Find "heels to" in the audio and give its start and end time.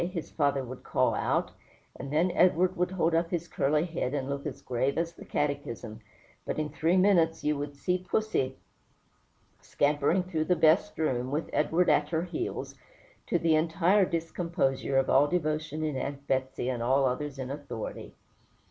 12.23-13.37